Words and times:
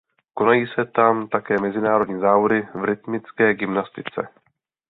Konají 0.33 0.67
se 0.67 0.85
tam 0.85 1.27
také 1.27 1.61
mezinárodní 1.61 2.19
závody 2.21 2.67
v 2.75 2.83
rytmické 2.83 3.53
gymnastice. 3.53 4.27